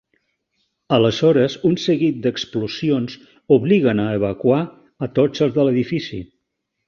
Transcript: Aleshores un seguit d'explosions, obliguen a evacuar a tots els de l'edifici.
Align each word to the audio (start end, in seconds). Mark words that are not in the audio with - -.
Aleshores 0.95 1.57
un 1.71 1.75
seguit 1.83 2.17
d'explosions, 2.23 3.13
obliguen 3.57 4.03
a 4.03 4.07
evacuar 4.21 4.59
a 5.09 5.11
tots 5.19 5.45
els 5.47 5.57
de 5.59 5.69
l'edifici. 5.69 6.23